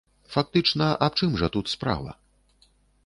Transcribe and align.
Фактычна, 0.35 0.87
аб 1.07 1.19
чым 1.21 1.37
жа 1.41 1.47
тут 1.57 1.65
справа? 1.75 2.19